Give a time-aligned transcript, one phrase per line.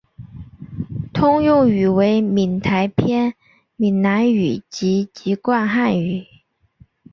[1.13, 3.35] 通用语为闽台片
[3.75, 6.25] 闽南语及籍贯汉语。